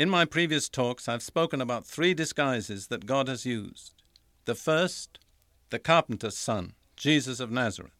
In 0.00 0.08
my 0.08 0.24
previous 0.24 0.70
talks, 0.70 1.10
I've 1.10 1.22
spoken 1.22 1.60
about 1.60 1.84
three 1.84 2.14
disguises 2.14 2.86
that 2.86 3.04
God 3.04 3.28
has 3.28 3.44
used. 3.44 4.02
The 4.46 4.54
first, 4.54 5.18
the 5.68 5.78
carpenter's 5.78 6.38
son, 6.38 6.72
Jesus 6.96 7.38
of 7.38 7.50
Nazareth. 7.50 7.92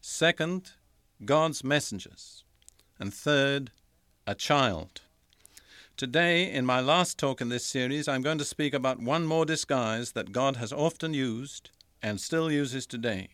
Second, 0.00 0.70
God's 1.22 1.62
messengers. 1.62 2.42
And 2.98 3.12
third, 3.12 3.70
a 4.26 4.34
child. 4.34 5.02
Today, 5.98 6.50
in 6.50 6.64
my 6.64 6.80
last 6.80 7.18
talk 7.18 7.42
in 7.42 7.50
this 7.50 7.66
series, 7.66 8.08
I'm 8.08 8.22
going 8.22 8.38
to 8.38 8.44
speak 8.46 8.72
about 8.72 8.98
one 8.98 9.26
more 9.26 9.44
disguise 9.44 10.12
that 10.12 10.32
God 10.32 10.56
has 10.56 10.72
often 10.72 11.12
used 11.12 11.68
and 12.02 12.18
still 12.18 12.50
uses 12.50 12.86
today 12.86 13.28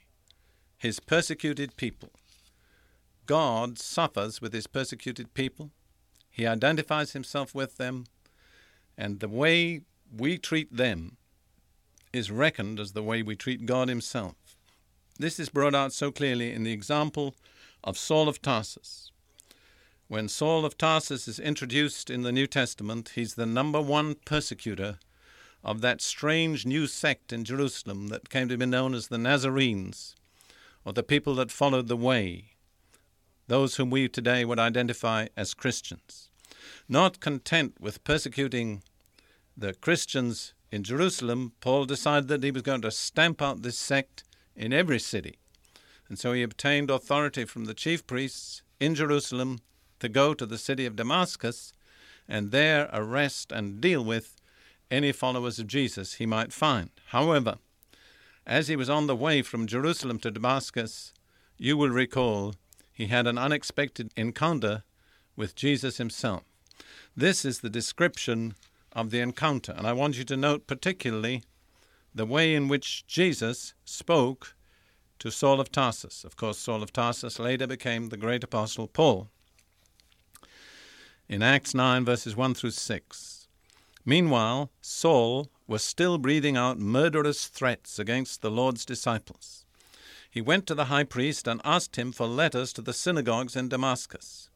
his 0.77 0.99
persecuted 0.99 1.77
people. 1.77 2.11
God 3.27 3.79
suffers 3.79 4.41
with 4.41 4.53
his 4.53 4.67
persecuted 4.67 5.35
people 5.35 5.71
he 6.31 6.47
identifies 6.47 7.13
himself 7.13 7.55
with 7.55 7.77
them, 7.77 8.07
and 8.97 9.21
the 9.21 9.29
way 9.29 9.83
we 10.17 10.39
treat 10.39 10.75
them 10.75 11.17
is 12.13 12.31
reckoned 12.31 12.81
as 12.81 12.93
the 12.93 13.03
way 13.03 13.23
we 13.23 13.37
treat 13.37 13.67
God 13.67 13.89
Himself. 13.89 14.35
This 15.19 15.39
is 15.39 15.49
brought 15.49 15.75
out 15.75 15.93
so 15.93 16.11
clearly 16.11 16.53
in 16.53 16.65
the 16.65 16.73
example 16.73 17.35
of 17.85 17.99
Saul 17.99 18.29
of 18.29 18.43
Tarsus. 18.43 19.11
When 20.09 20.29
Saul 20.29 20.65
of 20.65 20.77
Tarsus 20.77 21.29
is 21.29 21.39
introduced 21.39 22.11
in 22.11 22.23
the 22.23 22.33
New 22.33 22.47
Testament, 22.47 23.13
he's 23.15 23.35
the 23.35 23.47
number 23.47 23.81
one 23.81 24.17
persecutor 24.25 24.99
of 25.63 25.83
that 25.83 26.01
strange 26.01 26.67
new 26.67 26.87
sect 26.87 27.33
in 27.33 27.45
Jerusalem 27.45 28.09
that 28.09 28.31
came 28.31 28.49
to 28.49 28.57
be 28.57 28.67
known 28.67 28.95
as 28.95 29.09
the 29.09 29.19
Nazarenes, 29.19 30.17
or 30.85 30.93
the 30.93 31.03
people 31.03 31.35
that 31.37 31.53
followed 31.53 31.87
the 31.87 31.97
way 31.97 32.53
those 33.51 33.75
whom 33.75 33.91
we 33.91 34.09
today 34.09 34.45
would 34.45 34.61
identify 34.61 35.27
as 35.37 35.55
Christians. 35.55 36.31
Not 36.89 37.19
content 37.19 37.75
with 37.81 38.05
persecuting 38.05 38.85
the 39.57 39.75
Christians 39.75 40.55
in 40.71 40.85
Jerusalem, 40.85 41.55
Paul 41.61 41.85
decided 41.85 42.29
that 42.29 42.45
he 42.45 42.53
was 42.53 42.63
going 42.63 42.83
to 42.83 42.93
stamp 42.93 43.43
out 43.43 43.63
this 43.63 43.77
sect 43.77 44.23
in 44.55 44.73
every 44.73 45.01
city. 45.01 45.41
And 46.09 46.17
so 46.17 46.33
he 46.33 46.45
obtained 46.45 46.93
authority 46.93 47.45
from 47.45 47.65
the 47.65 47.75
chief 47.75 48.07
priests 48.07 48.63
in 48.79 48.95
Jerusalem 48.95 49.59
to 49.99 50.09
go 50.09 50.33
to 50.33 50.47
the 50.47 50.57
city 50.57 50.87
of 50.87 50.95
Damascus 50.95 51.73
and 52.29 52.53
there 52.53 52.89
arrest 52.93 53.51
and 53.51 53.81
deal 53.81 54.05
with 54.05 54.37
any 54.93 55.11
followers 55.11 55.59
of 55.59 55.67
Jesus 55.67 56.15
he 56.15 56.25
might 56.25 56.53
find. 56.53 56.91
However, 57.07 57.57
as 58.47 58.69
he 58.69 58.77
was 58.77 58.89
on 58.89 59.09
the 59.09 59.17
way 59.17 59.43
from 59.43 59.67
Jerusalem 59.67 60.21
to 60.21 60.31
Damascus, 60.31 61.13
you 61.59 61.77
will 61.77 61.91
recall 61.91 62.55
he 63.01 63.07
had 63.07 63.27
an 63.27 63.39
unexpected 63.39 64.13
encounter 64.15 64.83
with 65.35 65.55
Jesus 65.55 65.97
himself. 65.97 66.43
This 67.17 67.47
is 67.47 67.61
the 67.61 67.71
description 67.71 68.55
of 68.93 69.09
the 69.09 69.21
encounter, 69.21 69.73
and 69.73 69.87
I 69.87 69.95
want 69.95 70.19
you 70.19 70.25
to 70.25 70.37
note 70.37 70.67
particularly 70.67 71.43
the 72.15 72.27
way 72.27 72.55
in 72.55 72.69
which 72.69 73.07
Jesus 73.07 73.73
spoke 73.87 74.55
to 75.19 75.31
Saul 75.31 75.63
of 75.63 75.73
Tarsus. 75.73 76.25
Of 76.25 76.37
course, 76.37 76.59
Saul 76.59 76.83
of 76.83 76.93
Tarsus 76.93 77.39
later 77.39 77.67
became 77.67 78.11
the 78.11 78.19
great 78.19 78.45
apostle 78.45 78.87
Paul. 78.87 79.31
In 81.27 81.43
Acts 81.43 81.75
9, 81.75 82.05
verses 82.05 82.37
1 82.37 82.53
through 82.53 82.73
6. 82.73 83.49
Meanwhile, 84.05 84.71
Saul 84.83 85.49
was 85.67 85.83
still 85.83 86.19
breathing 86.19 86.59
out 86.59 86.79
murderous 86.79 87.47
threats 87.47 87.99
against 87.99 88.43
the 88.43 88.51
Lord's 88.51 88.85
disciples 88.85 89.65
he 90.31 90.41
went 90.41 90.67
to 90.67 90.75
the 90.75 90.87
high 90.87 91.05
priest 91.05 91.49
and 91.49 91.61
asked 91.65 91.97
him 91.97 92.13
for 92.13 92.27
letters 92.27 92.73
to 92.73 92.83
the 92.83 92.93
synagogues 92.93 93.57
in 93.57 93.69
Damascus, 93.69 94.49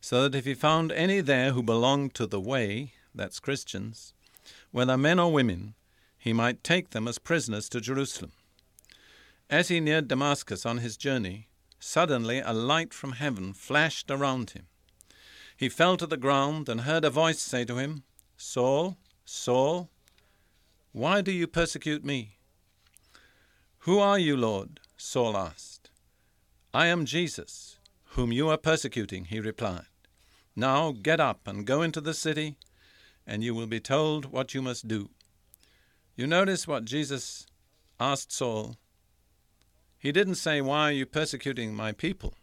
so 0.00 0.22
that 0.22 0.36
if 0.36 0.46
he 0.46 0.54
found 0.54 0.90
any 0.90 1.20
there 1.20 1.52
who 1.52 1.62
belonged 1.62 2.14
to 2.14 2.26
the 2.26 2.40
way, 2.40 2.94
that's 3.14 3.38
Christians, 3.38 4.14
whether 4.70 4.96
men 4.96 5.18
or 5.18 5.30
women, 5.30 5.74
he 6.18 6.32
might 6.32 6.64
take 6.64 6.90
them 6.90 7.06
as 7.06 7.18
prisoners 7.18 7.68
to 7.68 7.80
Jerusalem. 7.80 8.32
As 9.50 9.68
he 9.68 9.80
neared 9.80 10.08
Damascus 10.08 10.64
on 10.64 10.78
his 10.78 10.96
journey, 10.96 11.48
suddenly 11.78 12.38
a 12.40 12.52
light 12.52 12.94
from 12.94 13.12
heaven 13.12 13.52
flashed 13.52 14.10
around 14.10 14.50
him. 14.50 14.66
He 15.56 15.68
fell 15.68 15.96
to 15.98 16.06
the 16.06 16.16
ground 16.16 16.68
and 16.68 16.82
heard 16.82 17.04
a 17.04 17.10
voice 17.10 17.40
say 17.40 17.64
to 17.66 17.76
him, 17.76 18.04
Saul, 18.36 18.96
Saul, 19.26 19.90
why 20.92 21.20
do 21.20 21.30
you 21.30 21.46
persecute 21.46 22.04
me? 22.04 22.38
Who 23.80 23.98
are 23.98 24.18
you, 24.18 24.36
Lord? 24.36 24.79
Saul 25.00 25.36
asked. 25.36 25.90
I 26.74 26.86
am 26.86 27.06
Jesus, 27.06 27.78
whom 28.10 28.32
you 28.32 28.50
are 28.50 28.58
persecuting, 28.58 29.24
he 29.24 29.40
replied. 29.40 29.86
Now 30.54 30.92
get 30.92 31.18
up 31.18 31.48
and 31.48 31.66
go 31.66 31.80
into 31.80 32.00
the 32.00 32.12
city, 32.12 32.56
and 33.26 33.42
you 33.42 33.54
will 33.54 33.66
be 33.66 33.80
told 33.80 34.26
what 34.26 34.54
you 34.54 34.60
must 34.60 34.86
do. 34.86 35.08
You 36.16 36.26
notice 36.26 36.68
what 36.68 36.84
Jesus 36.84 37.46
asked 37.98 38.30
Saul. 38.30 38.76
He 39.98 40.12
didn't 40.12 40.34
say, 40.34 40.60
Why 40.60 40.90
are 40.90 40.92
you 40.92 41.06
persecuting 41.06 41.74
my 41.74 41.92
people, 41.92 42.34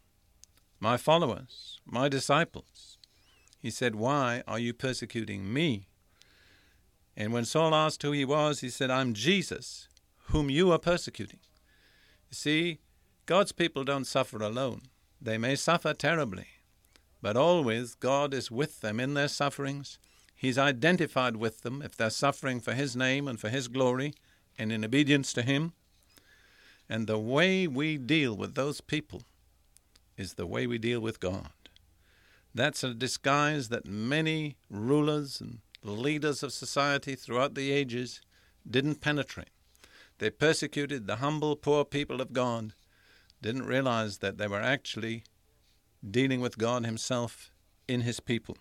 my 0.79 0.97
followers, 0.97 1.79
my 1.85 2.09
disciples? 2.09 2.97
He 3.59 3.69
said, 3.69 3.95
Why 3.95 4.41
are 4.47 4.59
you 4.59 4.73
persecuting 4.73 5.53
me? 5.53 5.87
And 7.15 7.31
when 7.31 7.45
Saul 7.45 7.75
asked 7.75 8.01
who 8.01 8.11
he 8.11 8.25
was, 8.25 8.61
he 8.61 8.69
said, 8.69 8.89
I'm 8.89 9.13
Jesus, 9.13 9.87
whom 10.29 10.49
you 10.49 10.71
are 10.71 10.79
persecuting. 10.79 11.39
You 12.29 12.35
see, 12.35 12.79
God's 13.25 13.51
people 13.51 13.83
don't 13.83 14.05
suffer 14.05 14.37
alone. 14.37 14.81
They 15.21 15.37
may 15.37 15.55
suffer 15.55 15.93
terribly, 15.93 16.47
but 17.21 17.37
always 17.37 17.95
God 17.95 18.33
is 18.33 18.51
with 18.51 18.81
them 18.81 18.99
in 18.99 19.13
their 19.13 19.27
sufferings. 19.27 19.97
He's 20.35 20.57
identified 20.57 21.37
with 21.37 21.61
them 21.61 21.81
if 21.81 21.95
they're 21.95 22.09
suffering 22.09 22.59
for 22.59 22.73
His 22.73 22.95
name 22.95 23.27
and 23.27 23.39
for 23.39 23.49
His 23.49 23.67
glory 23.67 24.13
and 24.57 24.71
in 24.71 24.85
obedience 24.85 25.33
to 25.33 25.41
Him. 25.41 25.73
And 26.89 27.07
the 27.07 27.17
way 27.17 27.67
we 27.67 27.97
deal 27.97 28.35
with 28.35 28.55
those 28.55 28.81
people 28.81 29.23
is 30.15 30.33
the 30.33 30.47
way 30.47 30.67
we 30.67 30.77
deal 30.77 30.99
with 30.99 31.19
God. 31.19 31.49
That's 32.53 32.83
a 32.83 32.93
disguise 32.93 33.69
that 33.69 33.85
many 33.85 34.55
rulers 34.69 35.41
and 35.41 35.59
leaders 35.83 36.43
of 36.43 36.53
society 36.53 37.15
throughout 37.15 37.55
the 37.55 37.71
ages 37.71 38.21
didn't 38.69 39.01
penetrate. 39.01 39.49
They 40.19 40.31
persecuted 40.31 41.05
the 41.05 41.17
humble, 41.17 41.55
poor 41.55 41.85
people 41.85 42.21
of 42.21 42.33
God, 42.33 42.73
didn't 43.41 43.67
realize 43.67 44.17
that 44.17 44.37
they 44.37 44.47
were 44.47 44.61
actually 44.61 45.23
dealing 46.09 46.41
with 46.41 46.57
God 46.57 46.85
Himself 46.85 47.51
in 47.87 48.01
His 48.01 48.19
people. 48.19 48.57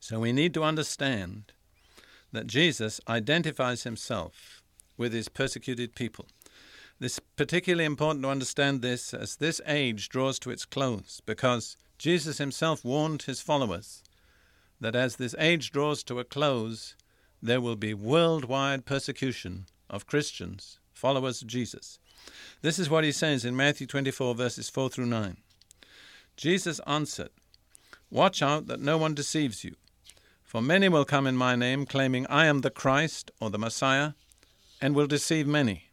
So 0.00 0.20
we 0.20 0.32
need 0.32 0.52
to 0.54 0.64
understand 0.64 1.52
that 2.32 2.46
Jesus 2.46 3.00
identifies 3.08 3.84
Himself 3.84 4.62
with 4.98 5.14
His 5.14 5.28
persecuted 5.28 5.94
people. 5.94 6.26
It's 7.00 7.18
particularly 7.36 7.86
important 7.86 8.24
to 8.24 8.30
understand 8.30 8.82
this 8.82 9.14
as 9.14 9.36
this 9.36 9.60
age 9.66 10.10
draws 10.10 10.38
to 10.40 10.50
its 10.50 10.66
close, 10.66 11.22
because 11.24 11.76
Jesus 11.96 12.36
Himself 12.36 12.84
warned 12.84 13.22
His 13.22 13.40
followers 13.40 14.02
that 14.78 14.94
as 14.94 15.16
this 15.16 15.34
age 15.38 15.70
draws 15.70 16.02
to 16.04 16.18
a 16.18 16.24
close, 16.24 16.96
there 17.40 17.60
will 17.60 17.76
be 17.76 17.94
worldwide 17.94 18.84
persecution 18.84 19.66
of 19.88 20.06
Christians 20.06 20.78
followers 21.02 21.42
of 21.42 21.48
Jesus. 21.48 21.98
This 22.60 22.78
is 22.78 22.88
what 22.88 23.02
he 23.02 23.10
says 23.10 23.44
in 23.44 23.56
Matthew 23.56 23.88
24, 23.88 24.36
verses 24.36 24.70
4 24.70 24.88
through 24.88 25.06
9. 25.06 25.36
Jesus 26.36 26.80
answered, 26.86 27.30
Watch 28.08 28.40
out 28.40 28.68
that 28.68 28.78
no 28.78 28.96
one 28.96 29.12
deceives 29.12 29.64
you. 29.64 29.74
For 30.44 30.62
many 30.62 30.88
will 30.88 31.04
come 31.04 31.26
in 31.26 31.36
my 31.36 31.56
name, 31.56 31.86
claiming, 31.86 32.24
I 32.28 32.46
am 32.46 32.60
the 32.60 32.70
Christ 32.70 33.32
or 33.40 33.50
the 33.50 33.58
Messiah, 33.58 34.12
and 34.80 34.94
will 34.94 35.08
deceive 35.08 35.44
many. 35.44 35.90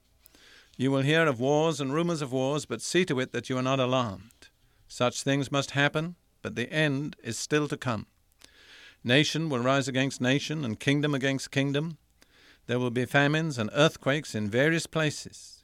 You 0.77 0.91
will 0.91 1.01
hear 1.01 1.25
of 1.25 1.39
wars 1.39 1.81
and 1.81 1.91
rumors 1.91 2.21
of 2.21 2.31
wars, 2.31 2.67
but 2.67 2.79
see 2.79 3.03
to 3.05 3.19
it 3.19 3.31
that 3.31 3.49
you 3.49 3.57
are 3.57 3.63
not 3.63 3.79
alarmed. 3.79 4.49
Such 4.87 5.23
things 5.23 5.51
must 5.51 5.71
happen, 5.71 6.17
but 6.43 6.53
the 6.53 6.71
end 6.71 7.15
is 7.23 7.39
still 7.39 7.67
to 7.69 7.77
come. 7.77 8.05
Nation 9.03 9.49
will 9.49 9.59
rise 9.71 9.87
against 9.87 10.21
nation, 10.21 10.63
and 10.63 10.79
kingdom 10.79 11.15
against 11.15 11.49
kingdom. 11.49 11.97
There 12.69 12.77
will 12.77 12.91
be 12.91 13.05
famines 13.05 13.57
and 13.57 13.71
earthquakes 13.73 14.35
in 14.35 14.47
various 14.47 14.85
places, 14.85 15.63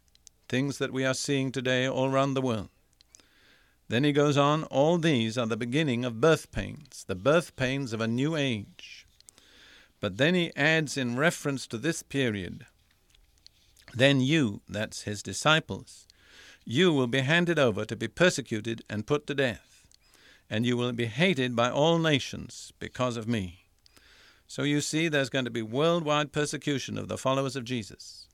things 0.50 0.80
that 0.80 0.92
we 0.92 1.06
are 1.06 1.14
seeing 1.14 1.52
today 1.52 1.88
all 1.88 2.10
around 2.10 2.34
the 2.34 2.42
world. 2.42 2.70
Then 3.90 4.04
he 4.04 4.12
goes 4.12 4.38
on, 4.38 4.64
all 4.64 4.98
these 4.98 5.38
are 5.38 5.46
the 5.46 5.56
beginning 5.56 6.04
of 6.04 6.20
birth 6.20 6.52
pains, 6.52 7.06
the 7.08 7.14
birth 7.14 7.56
pains 7.56 7.94
of 7.94 8.02
a 8.02 8.08
new 8.08 8.36
age. 8.36 9.06
But 10.00 10.18
then 10.18 10.34
he 10.34 10.52
adds 10.56 10.98
in 10.98 11.16
reference 11.16 11.68
to 11.68 11.78
this 11.78 12.02
period, 12.02 12.66
then 13.94 14.20
you, 14.20 14.62
that's 14.68 15.04
his 15.04 15.22
disciples, 15.22 16.08
you 16.66 16.92
will 16.92 17.06
be 17.06 17.20
handed 17.20 17.60
over 17.60 17.86
to 17.86 17.96
be 17.96 18.08
persecuted 18.08 18.84
and 18.90 19.06
put 19.06 19.28
to 19.28 19.36
death, 19.36 19.86
and 20.50 20.66
you 20.66 20.76
will 20.76 20.92
be 20.92 21.06
hated 21.06 21.56
by 21.56 21.70
all 21.70 22.00
nations 22.00 22.74
because 22.80 23.16
of 23.16 23.28
me. 23.28 23.65
So 24.48 24.64
you 24.64 24.82
see, 24.82 25.08
there's 25.08 25.30
going 25.30 25.46
to 25.46 25.52
be 25.52 25.62
worldwide 25.62 26.32
persecution 26.32 26.98
of 26.98 27.08
the 27.08 27.18
followers 27.18 27.56
of 27.56 27.64
Jesus. 27.64 28.28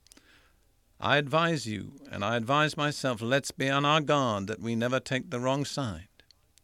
I 1.00 1.18
advise 1.18 1.66
you, 1.66 1.94
and 2.12 2.24
I 2.24 2.36
advise 2.36 2.78
myself, 2.78 3.22
let's 3.22 3.52
be 3.52 3.70
on 3.70 3.86
our 3.86 4.02
guard 4.02 4.48
that 4.48 4.62
we 4.62 4.76
never 4.76 5.00
take 5.00 5.30
the 5.30 5.40
wrong 5.40 5.66
side, 5.66 6.10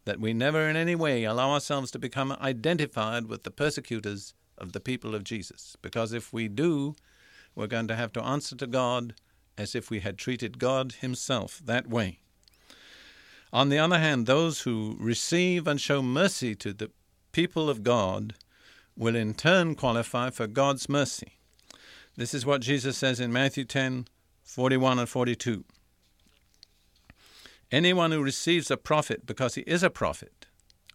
that 0.05 0.19
we 0.19 0.33
never 0.33 0.69
in 0.69 0.75
any 0.75 0.93
way 0.93 1.23
allow 1.23 1.51
ourselves 1.51 1.89
to 1.91 1.99
become 1.99 2.37
identified 2.39 3.25
with 3.25 3.43
the 3.43 3.51
persecutors 3.51 4.35
of 4.57 4.73
the 4.73 4.79
people 4.79 5.15
of 5.15 5.23
Jesus. 5.23 5.75
Because 5.81 6.13
if 6.13 6.31
we 6.31 6.47
do, 6.47 6.95
we're 7.55 7.67
going 7.67 7.87
to 7.87 7.95
have 7.95 8.13
to 8.13 8.23
answer 8.23 8.55
to 8.57 8.67
God 8.67 9.15
as 9.57 9.73
if 9.73 9.89
we 9.89 10.01
had 10.01 10.17
treated 10.17 10.59
God 10.59 10.93
Himself 10.99 11.59
that 11.65 11.87
way. 11.87 12.19
On 13.51 13.69
the 13.69 13.79
other 13.79 13.97
hand, 13.97 14.25
those 14.27 14.61
who 14.61 14.97
receive 14.99 15.67
and 15.67 15.81
show 15.81 16.03
mercy 16.03 16.53
to 16.55 16.73
the 16.73 16.91
people 17.31 17.69
of 17.69 17.81
God 17.81 18.35
will 18.97 19.15
in 19.15 19.33
turn 19.33 19.75
qualify 19.75 20.29
for 20.29 20.47
God's 20.47 20.89
mercy. 20.89 21.33
This 22.15 22.33
is 22.33 22.45
what 22.45 22.61
Jesus 22.61 22.97
says 22.97 23.19
in 23.19 23.31
Matthew 23.31 23.63
10 23.63 24.07
41 24.43 24.97
and 24.97 25.09
42. 25.09 25.65
Anyone 27.71 28.11
who 28.11 28.23
receives 28.23 28.71
a 28.71 28.77
prophet 28.77 29.25
because 29.25 29.55
he 29.55 29.61
is 29.61 29.83
a 29.83 29.89
prophet 29.89 30.47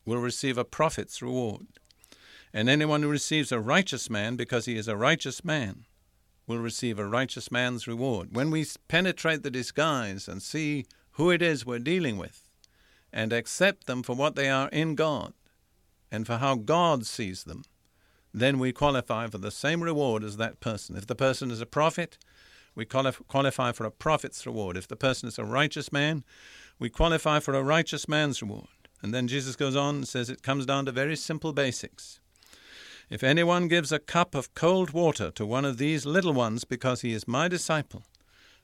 will 0.04 0.19
receive 0.19 0.56
a 0.58 0.64
prophet's 0.64 1.20
reward. 1.22 1.66
And 2.52 2.69
anyone 2.69 3.02
who 3.02 3.08
receives 3.08 3.52
a 3.52 3.60
righteous 3.60 4.10
man 4.10 4.37
because 4.37 4.64
he 4.64 4.76
is 4.76 4.88
a 4.88 4.96
righteous 4.96 5.44
man 5.44 5.84
will 6.46 6.58
receive 6.58 6.99
a 6.99 7.06
righteous 7.06 7.52
man's 7.52 7.87
reward. 7.87 8.31
When 8.32 8.50
we 8.50 8.66
penetrate 8.88 9.43
the 9.43 9.50
disguise 9.50 10.26
and 10.28 10.43
see 10.43 10.87
who 11.12 11.31
it 11.31 11.43
is 11.43 11.64
we're 11.64 11.78
dealing 11.78 12.16
with 12.16 12.49
and 13.12 13.32
accept 13.32 13.87
them 13.87 14.02
for 14.02 14.16
what 14.16 14.34
they 14.34 14.49
are 14.49 14.69
in 14.70 14.94
God 14.94 15.34
and 16.10 16.26
for 16.26 16.38
how 16.38 16.56
God 16.56 17.06
sees 17.06 17.44
them, 17.44 17.64
then 18.34 18.58
we 18.58 18.73
qualify 18.73 19.26
for 19.26 19.38
the 19.38 19.50
same 19.50 19.82
reward 19.82 20.25
as 20.25 20.37
that 20.38 20.61
person. 20.61 20.96
If 20.96 21.06
the 21.06 21.14
person 21.14 21.50
is 21.50 21.61
a 21.61 21.67
prophet, 21.67 22.19
we 22.75 22.87
qualify 22.87 23.73
for 23.73 23.84
a 23.84 23.90
prophet's 23.90 24.46
reward. 24.46 24.76
If 24.76 24.88
the 24.88 24.96
person 24.96 25.29
is 25.29 25.38
a 25.38 25.44
righteous 25.44 25.93
man, 25.93 26.25
we 26.79 26.88
qualify 26.88 27.40
for 27.40 27.55
a 27.55 27.62
righteous 27.62 28.08
man's 28.08 28.40
reward. 28.40 28.69
And 29.02 29.12
then 29.12 29.29
Jesus 29.29 29.56
goes 29.56 29.76
on 29.76 29.96
and 29.96 30.08
says 30.08 30.31
it 30.31 30.43
comes 30.43 30.64
down 30.64 30.87
to 30.87 30.93
very 30.93 31.17
simple 31.17 31.52
basics. 31.52 32.20
If 33.11 33.23
anyone 33.23 33.69
gives 33.69 33.93
a 33.93 33.99
cup 33.99 34.35
of 34.35 34.55
cold 34.55 34.93
water 34.93 35.31
to 35.32 35.44
one 35.44 35.67
of 35.67 35.76
these 35.76 36.06
little 36.06 36.32
ones 36.32 36.64
because 36.64 37.02
he 37.02 37.12
is 37.12 37.28
my 37.28 37.49
disciple, 37.49 38.05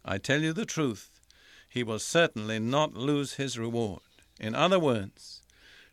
I 0.05 0.17
tell 0.17 0.41
you 0.41 0.55
the 0.55 0.65
truth, 0.65 1.11
he 1.69 1.83
will 1.83 1.99
certainly 1.99 2.59
not 2.59 2.95
lose 2.95 3.35
his 3.35 3.59
reward. 3.59 4.01
In 4.41 4.55
other 4.55 4.79
words, 4.79 5.43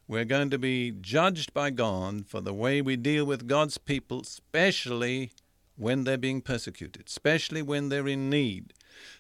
we're 0.08 0.26
going 0.26 0.50
to 0.52 0.60
be 0.60 0.92
judged 0.92 1.54
by 1.54 1.72
God 1.72 2.28
for 2.28 2.42
the 2.42 2.54
way 2.54 2.82
we 2.82 2.96
deal 2.96 3.26
with 3.26 3.48
God's 3.48 3.78
people, 3.78 4.22
especially 4.22 5.32
when 5.78 6.04
they're 6.04 6.18
being 6.18 6.42
persecuted, 6.42 7.08
especially 7.08 7.62
when 7.62 7.90
they're 7.90 8.08
in 8.08 8.30
need, 8.30 8.74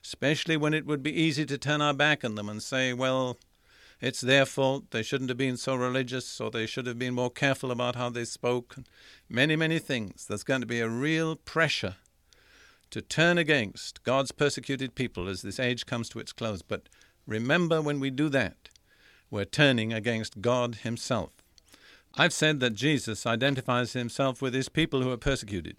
especially 0.04 0.56
when 0.56 0.74
it 0.74 0.86
would 0.86 1.02
be 1.02 1.14
easy 1.14 1.46
to 1.46 1.58
turn 1.58 1.82
our 1.82 1.94
back 1.94 2.24
on 2.24 2.36
them 2.36 2.48
and 2.48 2.62
say, 2.62 2.94
well, 2.94 3.38
it's 4.00 4.22
their 4.22 4.46
fault. 4.46 4.92
They 4.92 5.04
shouldn't 5.04 5.30
have 5.30 5.38
been 5.38 5.58
so 5.58 5.76
religious, 5.76 6.40
or 6.40 6.52
they 6.52 6.66
should 6.66 6.86
have 6.86 7.00
been 7.00 7.14
more 7.14 7.32
careful 7.32 7.72
about 7.72 7.96
how 7.96 8.10
they 8.10 8.26
spoke. 8.26 8.76
Many, 9.30 9.56
many 9.56 9.80
things. 9.80 10.26
There's 10.26 10.44
going 10.44 10.62
to 10.62 10.68
be 10.68 10.82
a 10.82 10.90
real 10.90 11.36
pressure 11.36 11.96
to 12.92 13.02
turn 13.02 13.38
against 13.38 14.04
God's 14.04 14.32
persecuted 14.32 14.96
people 14.96 15.28
as 15.28 15.42
this 15.42 15.60
age 15.60 15.86
comes 15.86 16.10
to 16.10 16.20
its 16.20 16.32
close. 16.32 16.62
But 16.62 16.84
remember, 17.26 17.82
when 17.82 18.00
we 18.00 18.10
do 18.10 18.30
that, 18.30 18.70
we're 19.36 19.44
turning 19.44 19.92
against 19.92 20.40
God 20.40 20.76
Himself. 20.76 21.32
I've 22.18 22.32
said 22.32 22.62
that 22.62 22.74
Jesus 22.74 23.26
identifies 23.26 23.92
Himself 23.92 24.42
with 24.42 24.54
His 24.54 24.70
people 24.70 25.02
who 25.02 25.12
are 25.12 25.18
persecuted. 25.18 25.76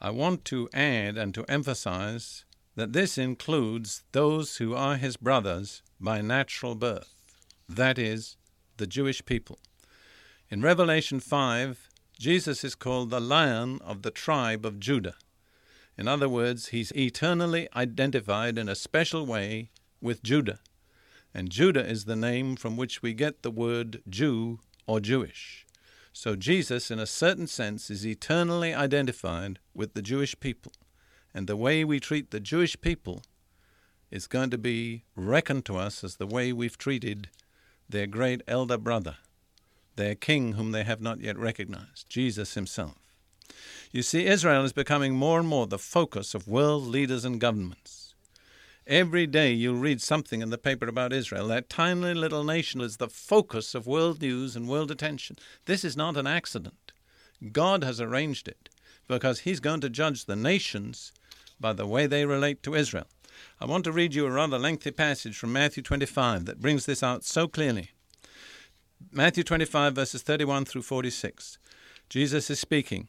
I 0.00 0.10
want 0.10 0.44
to 0.44 0.68
add 0.72 1.18
and 1.18 1.34
to 1.34 1.44
emphasize 1.48 2.44
that 2.76 2.92
this 2.92 3.18
includes 3.18 4.04
those 4.12 4.58
who 4.58 4.76
are 4.76 4.94
His 4.94 5.16
brothers 5.16 5.82
by 5.98 6.20
natural 6.20 6.76
birth, 6.76 7.12
that 7.68 7.98
is, 7.98 8.36
the 8.76 8.86
Jewish 8.86 9.24
people. 9.24 9.58
In 10.48 10.62
Revelation 10.62 11.18
5, 11.18 11.88
Jesus 12.16 12.62
is 12.62 12.76
called 12.76 13.10
the 13.10 13.18
Lion 13.18 13.80
of 13.84 14.02
the 14.02 14.12
tribe 14.12 14.64
of 14.64 14.78
Judah. 14.78 15.16
In 15.98 16.06
other 16.06 16.28
words, 16.28 16.68
he's 16.68 16.92
eternally 16.92 17.66
identified 17.74 18.56
in 18.56 18.68
a 18.68 18.76
special 18.76 19.26
way 19.26 19.70
with 20.00 20.22
Judah. 20.22 20.60
And 21.36 21.50
Judah 21.50 21.86
is 21.86 22.06
the 22.06 22.16
name 22.16 22.56
from 22.56 22.78
which 22.78 23.02
we 23.02 23.12
get 23.12 23.42
the 23.42 23.50
word 23.50 24.00
Jew 24.08 24.58
or 24.86 25.00
Jewish. 25.00 25.66
So 26.10 26.34
Jesus, 26.34 26.90
in 26.90 26.98
a 26.98 27.04
certain 27.04 27.46
sense, 27.46 27.90
is 27.90 28.06
eternally 28.06 28.72
identified 28.72 29.58
with 29.74 29.92
the 29.92 30.00
Jewish 30.00 30.40
people. 30.40 30.72
And 31.34 31.46
the 31.46 31.54
way 31.54 31.84
we 31.84 32.00
treat 32.00 32.30
the 32.30 32.40
Jewish 32.40 32.80
people 32.80 33.22
is 34.10 34.26
going 34.26 34.48
to 34.48 34.56
be 34.56 35.04
reckoned 35.14 35.66
to 35.66 35.76
us 35.76 36.02
as 36.02 36.16
the 36.16 36.26
way 36.26 36.54
we've 36.54 36.78
treated 36.78 37.28
their 37.86 38.06
great 38.06 38.40
elder 38.48 38.78
brother, 38.78 39.16
their 39.96 40.14
king 40.14 40.52
whom 40.52 40.72
they 40.72 40.84
have 40.84 41.02
not 41.02 41.20
yet 41.20 41.36
recognized, 41.36 42.08
Jesus 42.08 42.54
himself. 42.54 42.94
You 43.92 44.00
see, 44.00 44.24
Israel 44.24 44.64
is 44.64 44.72
becoming 44.72 45.14
more 45.14 45.38
and 45.38 45.46
more 45.46 45.66
the 45.66 45.78
focus 45.78 46.34
of 46.34 46.48
world 46.48 46.84
leaders 46.84 47.26
and 47.26 47.38
governments. 47.38 48.05
Every 48.86 49.26
day 49.26 49.50
you'll 49.52 49.74
read 49.74 50.00
something 50.00 50.40
in 50.40 50.50
the 50.50 50.58
paper 50.58 50.86
about 50.86 51.12
Israel. 51.12 51.48
That 51.48 51.68
tiny 51.68 52.14
little 52.14 52.44
nation 52.44 52.80
is 52.80 52.98
the 52.98 53.08
focus 53.08 53.74
of 53.74 53.88
world 53.88 54.22
news 54.22 54.54
and 54.54 54.68
world 54.68 54.92
attention. 54.92 55.36
This 55.64 55.84
is 55.84 55.96
not 55.96 56.16
an 56.16 56.28
accident. 56.28 56.92
God 57.50 57.82
has 57.82 58.00
arranged 58.00 58.46
it 58.46 58.68
because 59.08 59.40
He's 59.40 59.58
going 59.58 59.80
to 59.80 59.90
judge 59.90 60.26
the 60.26 60.36
nations 60.36 61.12
by 61.58 61.72
the 61.72 61.84
way 61.84 62.06
they 62.06 62.26
relate 62.26 62.62
to 62.62 62.76
Israel. 62.76 63.08
I 63.60 63.64
want 63.64 63.82
to 63.84 63.92
read 63.92 64.14
you 64.14 64.24
a 64.24 64.30
rather 64.30 64.56
lengthy 64.56 64.92
passage 64.92 65.36
from 65.36 65.52
Matthew 65.52 65.82
25 65.82 66.44
that 66.44 66.60
brings 66.60 66.86
this 66.86 67.02
out 67.02 67.24
so 67.24 67.48
clearly. 67.48 67.90
Matthew 69.10 69.42
25, 69.42 69.96
verses 69.96 70.22
31 70.22 70.64
through 70.64 70.82
46. 70.82 71.58
Jesus 72.08 72.50
is 72.50 72.60
speaking. 72.60 73.08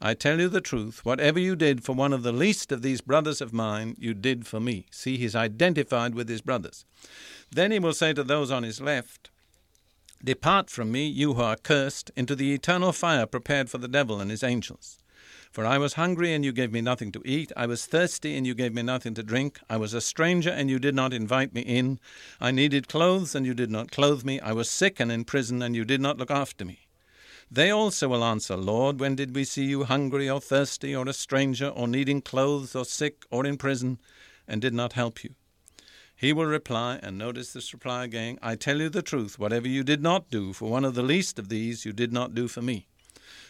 I 0.00 0.14
tell 0.14 0.38
you 0.38 0.48
the 0.48 0.60
truth, 0.60 1.04
whatever 1.04 1.40
you 1.40 1.56
did 1.56 1.82
for 1.82 1.92
one 1.92 2.12
of 2.12 2.22
the 2.22 2.32
least 2.32 2.70
of 2.70 2.82
these 2.82 3.00
brothers 3.00 3.40
of 3.40 3.52
mine, 3.52 3.96
you 3.98 4.14
did 4.14 4.46
for 4.46 4.60
me. 4.60 4.86
See, 4.92 5.16
he's 5.16 5.34
identified 5.34 6.14
with 6.14 6.28
his 6.28 6.40
brothers. 6.40 6.84
Then 7.50 7.72
he 7.72 7.80
will 7.80 7.92
say 7.92 8.12
to 8.12 8.22
those 8.22 8.50
on 8.50 8.62
his 8.62 8.80
left, 8.80 9.30
Depart 10.22 10.70
from 10.70 10.92
me, 10.92 11.06
you 11.06 11.34
who 11.34 11.42
are 11.42 11.56
cursed, 11.56 12.10
into 12.16 12.36
the 12.36 12.52
eternal 12.52 12.92
fire 12.92 13.26
prepared 13.26 13.70
for 13.70 13.78
the 13.78 13.88
devil 13.88 14.20
and 14.20 14.30
his 14.30 14.42
angels. 14.42 14.98
For 15.50 15.64
I 15.64 15.78
was 15.78 15.94
hungry, 15.94 16.34
and 16.34 16.44
you 16.44 16.52
gave 16.52 16.72
me 16.72 16.80
nothing 16.80 17.10
to 17.12 17.22
eat. 17.24 17.52
I 17.56 17.66
was 17.66 17.86
thirsty, 17.86 18.36
and 18.36 18.46
you 18.46 18.54
gave 18.54 18.74
me 18.74 18.82
nothing 18.82 19.14
to 19.14 19.22
drink. 19.22 19.58
I 19.70 19.78
was 19.78 19.94
a 19.94 20.00
stranger, 20.00 20.50
and 20.50 20.68
you 20.68 20.78
did 20.78 20.94
not 20.94 21.12
invite 21.12 21.54
me 21.54 21.62
in. 21.62 21.98
I 22.40 22.50
needed 22.50 22.88
clothes, 22.88 23.34
and 23.34 23.46
you 23.46 23.54
did 23.54 23.70
not 23.70 23.90
clothe 23.90 24.24
me. 24.24 24.40
I 24.40 24.52
was 24.52 24.68
sick 24.68 25.00
and 25.00 25.10
in 25.10 25.24
prison, 25.24 25.62
and 25.62 25.74
you 25.74 25.84
did 25.84 26.00
not 26.00 26.18
look 26.18 26.30
after 26.30 26.64
me. 26.64 26.87
They 27.50 27.70
also 27.70 28.08
will 28.08 28.22
answer, 28.22 28.56
Lord, 28.56 29.00
when 29.00 29.16
did 29.16 29.34
we 29.34 29.44
see 29.44 29.64
you 29.64 29.84
hungry 29.84 30.28
or 30.28 30.40
thirsty 30.40 30.94
or 30.94 31.08
a 31.08 31.14
stranger 31.14 31.68
or 31.68 31.88
needing 31.88 32.20
clothes 32.20 32.76
or 32.76 32.84
sick 32.84 33.24
or 33.30 33.46
in 33.46 33.56
prison 33.56 33.98
and 34.46 34.60
did 34.60 34.74
not 34.74 34.92
help 34.92 35.24
you? 35.24 35.34
He 36.14 36.32
will 36.32 36.46
reply, 36.46 36.98
and 37.02 37.16
notice 37.16 37.52
this 37.52 37.72
reply 37.72 38.04
again 38.04 38.38
I 38.42 38.56
tell 38.56 38.80
you 38.80 38.90
the 38.90 39.02
truth, 39.02 39.38
whatever 39.38 39.68
you 39.68 39.82
did 39.82 40.02
not 40.02 40.30
do 40.30 40.52
for 40.52 40.68
one 40.68 40.84
of 40.84 40.94
the 40.94 41.02
least 41.02 41.38
of 41.38 41.48
these, 41.48 41.86
you 41.86 41.92
did 41.92 42.12
not 42.12 42.34
do 42.34 42.48
for 42.48 42.60
me. 42.60 42.88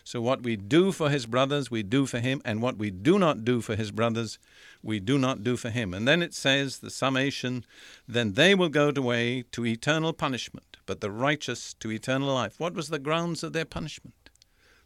So, 0.05 0.21
what 0.21 0.43
we 0.43 0.57
do 0.57 0.93
for 0.93 1.11
his 1.11 1.27
brothers, 1.27 1.71
we 1.71 1.83
do 1.83 2.07
for 2.07 2.19
him, 2.19 2.41
and 2.45 2.63
what 2.63 2.79
we 2.79 2.91
do 2.91 3.19
not 3.19 3.45
do 3.45 3.61
for 3.61 3.77
his 3.77 3.91
brothers, 3.91 4.39
we 4.83 5.01
do 5.01 5.19
not 5.19 5.43
do 5.43 5.57
for 5.57 5.71
him. 5.71 5.93
And 5.93 6.07
then 6.07 6.23
it 6.23 6.35
says, 6.35 6.79
the 6.79 6.91
summation, 6.91 7.65
then 8.07 8.35
they 8.35 8.55
will 8.55 8.69
go 8.69 8.93
away 8.95 9.45
to 9.53 9.67
eternal 9.67 10.13
punishment, 10.13 10.77
but 10.87 11.01
the 11.01 11.11
righteous 11.11 11.75
to 11.75 11.91
eternal 11.91 12.35
life. 12.35 12.59
What 12.59 12.75
was 12.75 12.89
the 12.89 12.99
grounds 12.99 13.43
of 13.43 13.53
their 13.53 13.65
punishment? 13.65 14.31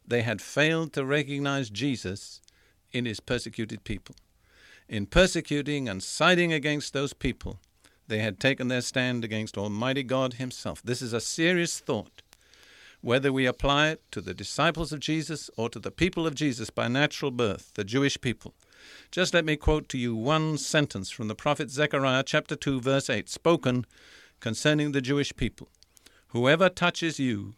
They 0.06 0.22
had 0.22 0.42
failed 0.42 0.92
to 0.94 1.04
recognize 1.04 1.70
Jesus 1.70 2.40
in 2.92 3.04
his 3.04 3.20
persecuted 3.20 3.84
people. 3.84 4.16
In 4.88 5.06
persecuting 5.06 5.88
and 5.88 6.02
siding 6.02 6.52
against 6.52 6.92
those 6.92 7.12
people, 7.12 7.60
they 8.08 8.18
had 8.18 8.40
taken 8.40 8.68
their 8.68 8.80
stand 8.80 9.24
against 9.24 9.56
Almighty 9.56 10.02
God 10.02 10.34
Himself. 10.34 10.82
This 10.82 11.00
is 11.00 11.12
a 11.12 11.20
serious 11.20 11.78
thought. 11.78 12.21
Whether 13.02 13.32
we 13.32 13.46
apply 13.46 13.88
it 13.88 14.02
to 14.12 14.20
the 14.20 14.32
disciples 14.32 14.92
of 14.92 15.00
Jesus 15.00 15.50
or 15.56 15.68
to 15.68 15.80
the 15.80 15.90
people 15.90 16.26
of 16.26 16.36
Jesus 16.36 16.70
by 16.70 16.86
natural 16.86 17.32
birth, 17.32 17.72
the 17.74 17.82
Jewish 17.84 18.20
people. 18.20 18.54
Just 19.10 19.34
let 19.34 19.44
me 19.44 19.56
quote 19.56 19.88
to 19.90 19.98
you 19.98 20.14
one 20.14 20.56
sentence 20.56 21.10
from 21.10 21.28
the 21.28 21.34
prophet 21.34 21.68
Zechariah 21.68 22.22
chapter 22.22 22.54
2 22.54 22.80
verse 22.80 23.10
8 23.10 23.28
spoken 23.28 23.86
concerning 24.38 24.92
the 24.92 25.00
Jewish 25.00 25.34
people. 25.34 25.68
Whoever 26.28 26.68
touches 26.68 27.18
you 27.18 27.54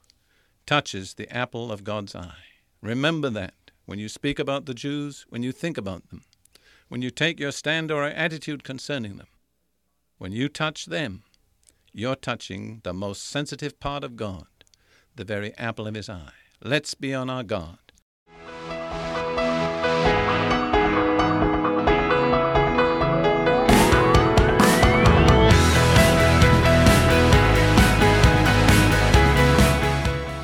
touches 0.66 1.14
the 1.14 1.30
apple 1.30 1.70
of 1.70 1.84
God's 1.84 2.14
eye. 2.14 2.34
Remember 2.80 3.28
that 3.28 3.70
when 3.84 3.98
you 3.98 4.08
speak 4.08 4.38
about 4.38 4.64
the 4.64 4.74
Jews, 4.74 5.26
when 5.28 5.42
you 5.42 5.52
think 5.52 5.76
about 5.76 6.08
them, 6.08 6.22
when 6.88 7.02
you 7.02 7.10
take 7.10 7.38
your 7.38 7.52
stand 7.52 7.90
or 7.90 8.04
attitude 8.04 8.64
concerning 8.64 9.16
them. 9.16 9.26
When 10.16 10.32
you 10.32 10.48
touch 10.48 10.86
them, 10.86 11.22
you're 11.92 12.16
touching 12.16 12.80
the 12.82 12.94
most 12.94 13.24
sensitive 13.24 13.78
part 13.78 14.04
of 14.04 14.16
God, 14.16 14.46
the 15.16 15.24
very 15.24 15.56
apple 15.56 15.86
of 15.86 15.94
His 15.94 16.08
eye. 16.08 16.32
Let's 16.62 16.94
be 16.94 17.14
on 17.14 17.30
our 17.30 17.42
guard. 17.42 17.78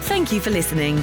Thank 0.03 0.33
you 0.33 0.41
for 0.41 0.51
listening. 0.51 1.03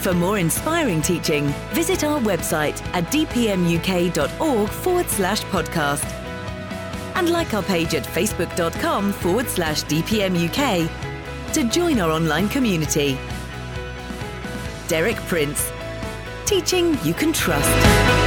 For 0.00 0.14
more 0.14 0.38
inspiring 0.38 1.02
teaching, 1.02 1.48
visit 1.72 2.04
our 2.04 2.20
website 2.20 2.80
at 2.94 3.04
dpmuk.org 3.12 4.68
forward 4.68 5.08
slash 5.08 5.42
podcast 5.42 6.04
and 7.16 7.30
like 7.30 7.52
our 7.52 7.62
page 7.64 7.94
at 7.94 8.04
facebook.com 8.04 9.12
forward 9.12 9.48
slash 9.48 9.82
dpmuk 9.84 11.07
to 11.52 11.64
join 11.64 12.00
our 12.00 12.10
online 12.10 12.48
community. 12.48 13.18
Derek 14.86 15.16
Prince, 15.26 15.70
teaching 16.46 16.98
you 17.04 17.14
can 17.14 17.32
trust. 17.32 18.17